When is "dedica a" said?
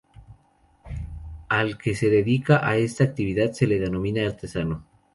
2.09-2.75